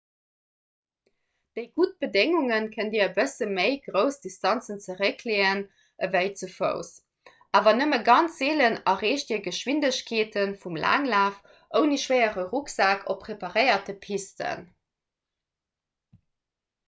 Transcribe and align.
bei 1.57 1.63
gudde 1.79 1.97
bedéngunge 2.03 2.55
kënnt 2.75 2.91
dir 2.95 3.01
e 3.07 3.07
bësse 3.17 3.47
méi 3.57 3.73
grouss 3.87 4.15
distanzen 4.23 4.79
zeréckleeën 4.85 5.59
ewéi 6.07 6.31
ze 6.39 6.49
fouss 6.53 6.89
awer 7.59 7.77
nëmme 7.81 7.99
ganz 8.07 8.39
seelen 8.41 8.77
erreecht 8.93 9.33
dir 9.33 9.43
d'geschwindegkeete 9.47 10.45
vum 10.63 10.79
laanglaf 10.85 11.37
ouni 11.81 11.99
schwéiere 12.05 12.47
rucksak 12.55 13.05
op 13.15 13.21
preparéierte 13.27 13.95
pisten 14.07 14.65